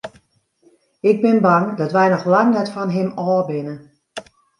Ik 1.09 1.19
bin 1.23 1.37
bang 1.47 1.65
dat 1.79 1.91
wy 1.97 2.05
noch 2.11 2.29
lang 2.33 2.49
net 2.53 2.71
fan 2.73 2.93
him 2.95 3.09
ôf 3.33 3.43
binne. 3.49 3.75